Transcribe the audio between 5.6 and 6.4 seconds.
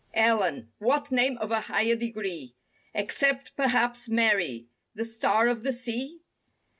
the sea?"